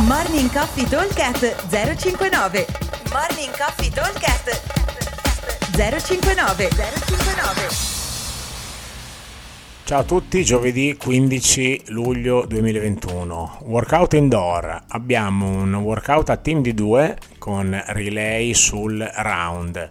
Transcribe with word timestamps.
Morning 0.00 0.50
Coffee 0.50 0.88
Talkcast 0.88 1.68
059 1.68 2.64
Morning 3.12 3.50
Coffee 3.54 3.90
Talkcast 3.90 4.62
059 5.76 6.68
059 6.70 7.68
Ciao 9.84 10.00
a 10.00 10.02
tutti, 10.04 10.42
giovedì 10.44 10.96
15 10.96 11.82
luglio 11.88 12.46
2021. 12.46 13.58
Workout 13.64 14.14
indoor. 14.14 14.84
Abbiamo 14.88 15.46
un 15.46 15.74
workout 15.74 16.30
a 16.30 16.38
team 16.38 16.62
di 16.62 16.72
due 16.72 17.18
con 17.36 17.78
relay 17.88 18.54
sul 18.54 18.98
round. 19.16 19.90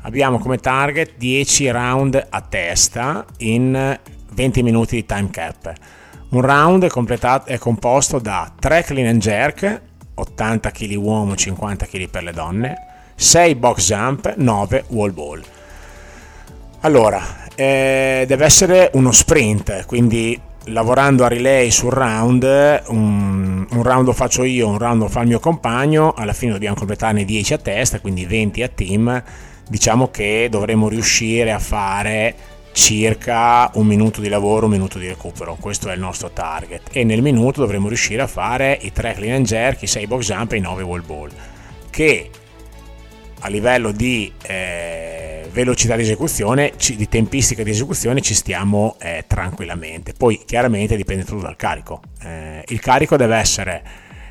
Abbiamo 0.00 0.38
come 0.38 0.56
target 0.56 1.12
10 1.18 1.70
round 1.70 2.26
a 2.30 2.40
testa 2.40 3.26
in 3.38 4.00
20 4.32 4.62
minuti 4.62 4.96
di 4.96 5.04
time 5.04 5.28
cap. 5.30 5.74
Un 6.32 6.40
round 6.40 6.84
è, 6.84 7.42
è 7.44 7.58
composto 7.58 8.18
da 8.18 8.50
3 8.58 8.84
clean 8.84 9.06
and 9.06 9.20
jerk, 9.20 9.80
80 10.14 10.70
kg 10.70 10.96
uomo, 10.96 11.36
50 11.36 11.84
kg 11.84 12.08
per 12.08 12.22
le 12.22 12.32
donne, 12.32 12.86
6 13.14 13.54
box 13.56 13.86
jump, 13.86 14.34
9 14.36 14.84
wall 14.88 15.12
ball. 15.12 15.42
Allora, 16.80 17.20
eh, 17.54 18.24
deve 18.26 18.46
essere 18.46 18.90
uno 18.94 19.12
sprint, 19.12 19.84
quindi 19.84 20.40
lavorando 20.66 21.24
a 21.24 21.28
relay 21.28 21.70
sul 21.70 21.90
round, 21.90 22.44
un, 22.86 23.66
un, 23.68 23.82
round 23.82 24.06
lo 24.06 24.14
faccio 24.14 24.42
io, 24.44 24.68
un 24.68 24.78
round 24.78 25.02
lo 25.02 25.08
fa 25.08 25.20
il 25.20 25.28
mio 25.28 25.38
compagno, 25.38 26.14
alla 26.16 26.32
fine 26.32 26.52
dobbiamo 26.52 26.76
completarne 26.76 27.26
10 27.26 27.52
a 27.52 27.58
testa, 27.58 28.00
quindi 28.00 28.24
20 28.24 28.62
a 28.62 28.68
team, 28.68 29.22
diciamo 29.68 30.10
che 30.10 30.48
dovremo 30.50 30.88
riuscire 30.88 31.52
a 31.52 31.58
fare 31.58 32.34
circa 32.72 33.70
un 33.74 33.86
minuto 33.86 34.20
di 34.20 34.28
lavoro, 34.28 34.66
un 34.66 34.72
minuto 34.72 34.98
di 34.98 35.06
recupero. 35.06 35.56
Questo 35.60 35.88
è 35.88 35.94
il 35.94 36.00
nostro 36.00 36.30
target. 36.30 36.88
E 36.92 37.04
nel 37.04 37.22
minuto 37.22 37.60
dovremo 37.60 37.88
riuscire 37.88 38.22
a 38.22 38.26
fare 38.26 38.78
i 38.80 38.92
3 38.92 39.14
clean 39.14 39.36
and 39.36 39.46
jerk, 39.46 39.82
i 39.82 39.86
6 39.86 40.06
box 40.06 40.26
jump 40.26 40.52
e 40.52 40.56
i 40.56 40.60
9 40.60 40.82
wall 40.82 41.04
ball. 41.04 41.30
Che 41.90 42.30
a 43.40 43.48
livello 43.48 43.92
di 43.92 44.32
eh, 44.42 45.48
velocità 45.52 45.96
di 45.96 46.02
esecuzione, 46.02 46.72
di 46.96 47.08
tempistica 47.08 47.62
di 47.62 47.70
esecuzione 47.70 48.20
ci 48.20 48.34
stiamo 48.34 48.96
eh, 49.00 49.24
tranquillamente. 49.26 50.14
Poi 50.14 50.42
chiaramente 50.44 50.96
dipende 50.96 51.24
tutto 51.24 51.42
dal 51.42 51.56
carico. 51.56 52.00
Eh, 52.22 52.64
il 52.68 52.80
carico 52.80 53.16
deve 53.16 53.36
essere 53.36 53.82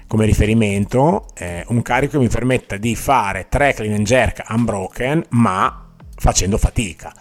come 0.08 0.26
riferimento 0.26 1.28
eh, 1.38 1.64
un 1.68 1.82
carico 1.82 2.14
che 2.14 2.24
mi 2.24 2.28
permetta 2.28 2.76
di 2.76 2.96
fare 2.96 3.48
3 3.48 3.74
clean 3.74 3.94
and 3.94 4.06
jerk 4.06 4.44
unbroken 4.50 5.24
ma 5.30 5.88
facendo 6.18 6.58
fatica 6.58 7.14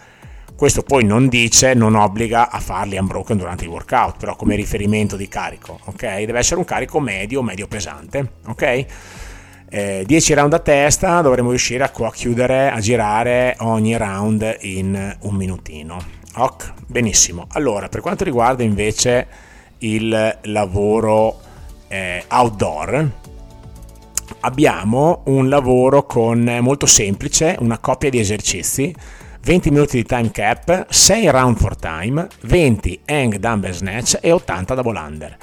questo 0.61 0.83
poi 0.83 1.03
non 1.03 1.27
dice, 1.27 1.73
non 1.73 1.95
obbliga 1.95 2.51
a 2.51 2.59
farli 2.59 2.95
unbroken 2.95 3.35
durante 3.35 3.63
il 3.63 3.71
workout, 3.71 4.17
però 4.17 4.35
come 4.35 4.55
riferimento 4.55 5.15
di 5.15 5.27
carico, 5.27 5.79
ok? 5.85 6.23
Deve 6.23 6.37
essere 6.37 6.59
un 6.59 6.65
carico 6.65 6.99
medio, 6.99 7.41
medio 7.41 7.65
pesante, 7.65 8.33
ok? 8.45 8.85
Eh, 9.71 10.03
10 10.05 10.33
round 10.35 10.53
a 10.53 10.59
testa, 10.59 11.21
dovremo 11.21 11.49
riuscire 11.49 11.83
a, 11.83 11.91
a 11.91 12.11
chiudere, 12.11 12.69
a 12.69 12.79
girare 12.79 13.55
ogni 13.61 13.97
round 13.97 14.57
in 14.59 15.17
un 15.21 15.33
minutino. 15.33 15.97
Ok, 16.35 16.73
benissimo. 16.85 17.47
Allora, 17.53 17.89
per 17.89 18.01
quanto 18.01 18.23
riguarda 18.23 18.61
invece 18.61 19.27
il 19.79 20.37
lavoro 20.43 21.39
eh, 21.87 22.23
outdoor, 22.27 23.11
abbiamo 24.41 25.23
un 25.25 25.49
lavoro 25.49 26.05
con 26.05 26.59
molto 26.61 26.85
semplice, 26.85 27.55
una 27.57 27.79
coppia 27.79 28.11
di 28.11 28.19
esercizi 28.19 28.95
20 29.43 29.71
minuti 29.71 29.97
di 29.97 30.03
time 30.03 30.29
cap, 30.29 30.85
6 30.87 31.29
round 31.31 31.57
for 31.57 31.75
time, 31.75 32.27
20 32.41 33.01
hang 33.05 33.37
dumbbell 33.37 33.71
snatch 33.71 34.19
e 34.21 34.31
80 34.31 34.75
double 34.75 34.99
under. 34.99 35.37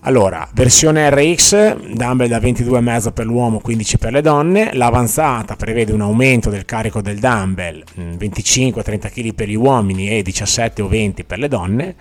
Allora, 0.00 0.48
versione 0.54 1.10
RX, 1.10 1.92
dumbbell 1.92 2.28
da 2.28 2.38
22,5 2.38 3.12
per 3.12 3.26
l'uomo, 3.26 3.58
15 3.58 3.98
per 3.98 4.12
le 4.12 4.22
donne. 4.22 4.72
L'avanzata 4.72 5.54
prevede 5.56 5.92
un 5.92 6.00
aumento 6.00 6.48
del 6.48 6.64
carico 6.64 7.02
del 7.02 7.18
dumbbell, 7.18 7.84
25-30 7.94 9.10
kg 9.10 9.34
per 9.34 9.48
gli 9.48 9.54
uomini 9.54 10.08
e 10.08 10.22
17 10.22 10.80
o 10.80 10.88
20 10.88 11.24
per 11.24 11.38
le 11.38 11.48
donne. 11.48 11.94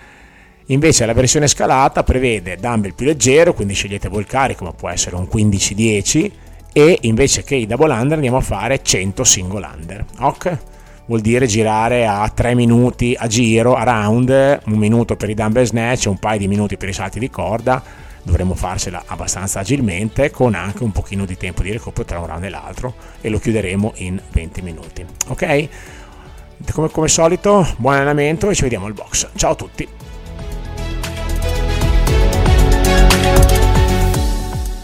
Invece 0.68 1.06
la 1.06 1.14
versione 1.14 1.48
scalata 1.48 2.04
prevede 2.04 2.56
dumbbell 2.56 2.94
più 2.96 3.06
leggero, 3.06 3.54
quindi 3.54 3.74
scegliete 3.74 4.08
voi 4.08 4.22
il 4.22 4.28
carico, 4.28 4.64
ma 4.64 4.72
può 4.72 4.88
essere 4.88 5.18
un 5.18 5.28
15-10 5.30 6.32
e 6.78 6.98
invece 7.04 7.46
che 7.46 7.56
i 7.56 7.66
double 7.66 7.94
under 7.94 8.18
andiamo 8.18 8.36
a 8.36 8.42
fare 8.42 8.84
100 8.84 9.24
single 9.24 9.66
under. 9.66 10.06
Ok? 10.20 10.58
Vuol 11.06 11.22
dire 11.22 11.46
girare 11.46 12.06
a 12.06 12.28
3 12.28 12.54
minuti 12.54 13.16
a 13.18 13.28
giro, 13.28 13.76
a 13.76 13.84
round, 13.84 14.60
un 14.66 14.78
minuto 14.78 15.16
per 15.16 15.30
i 15.30 15.34
dumbbell 15.34 15.64
snatch, 15.64 16.08
un 16.08 16.20
paio 16.20 16.40
di 16.40 16.50
minuti 16.50 16.76
per 16.76 16.90
i 16.90 16.94
salti 16.94 17.18
di 17.18 17.30
corda. 17.30 17.82
Dovremmo 18.22 18.56
farcela 18.56 19.04
abbastanza 19.06 19.62
agilmente 19.62 20.32
con 20.32 20.54
anche 20.54 20.84
un 20.84 20.92
pochino 20.92 21.24
di 21.24 21.38
tempo 21.38 21.62
di 21.62 21.72
recupero 21.72 22.04
tra 22.04 22.20
un 22.20 22.28
round 22.28 22.44
e 22.44 22.50
l'altro 22.50 22.94
e 23.22 23.30
lo 23.30 23.40
chiuderemo 23.40 23.94
in 24.00 24.22
20 24.34 24.62
minuti. 24.62 25.06
Ok? 25.28 25.70
Come, 26.74 26.90
come 26.90 27.08
solito, 27.08 27.66
buon 27.78 27.94
allenamento 27.94 28.50
e 28.50 28.56
ci 28.56 28.64
vediamo 28.64 28.88
al 28.88 28.94
box. 28.94 29.30
Ciao 29.36 29.52
a 29.52 29.56
tutti! 29.56 29.88